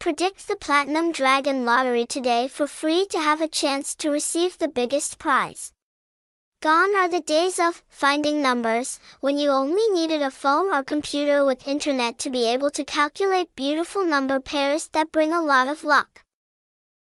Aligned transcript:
Predict 0.00 0.48
the 0.48 0.56
Platinum 0.56 1.12
Dragon 1.12 1.66
Lottery 1.66 2.06
today 2.06 2.48
for 2.48 2.66
free 2.66 3.04
to 3.10 3.18
have 3.18 3.42
a 3.42 3.46
chance 3.46 3.94
to 3.96 4.08
receive 4.08 4.56
the 4.56 4.66
biggest 4.66 5.18
prize. 5.18 5.74
Gone 6.62 6.96
are 6.96 7.06
the 7.06 7.20
days 7.20 7.58
of 7.58 7.82
finding 7.90 8.40
numbers 8.40 8.98
when 9.20 9.36
you 9.36 9.50
only 9.50 9.86
needed 9.90 10.22
a 10.22 10.30
phone 10.30 10.72
or 10.72 10.82
computer 10.82 11.44
with 11.44 11.68
internet 11.68 12.16
to 12.20 12.30
be 12.30 12.48
able 12.48 12.70
to 12.70 12.82
calculate 12.82 13.54
beautiful 13.54 14.02
number 14.02 14.40
pairs 14.40 14.88
that 14.94 15.12
bring 15.12 15.34
a 15.34 15.42
lot 15.42 15.68
of 15.68 15.84
luck. 15.84 16.24